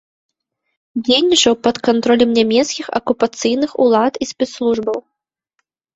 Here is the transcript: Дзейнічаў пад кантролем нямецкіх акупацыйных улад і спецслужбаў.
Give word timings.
Дзейнічаў 1.09 1.53
пад 1.67 1.75
кантролем 1.89 2.31
нямецкіх 2.39 2.85
акупацыйных 3.01 3.71
улад 3.85 4.13
і 4.25 4.33
спецслужбаў. 4.35 4.97